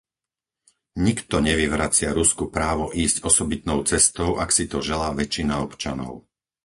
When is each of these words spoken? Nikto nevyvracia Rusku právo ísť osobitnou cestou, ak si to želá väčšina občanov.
Nikto 1.07 1.35
nevyvracia 1.47 2.09
Rusku 2.19 2.45
právo 2.57 2.85
ísť 3.03 3.17
osobitnou 3.29 3.79
cestou, 3.91 4.29
ak 4.43 4.49
si 4.57 4.65
to 4.71 4.77
želá 4.89 5.09
väčšina 5.21 5.53
občanov. 5.67 6.13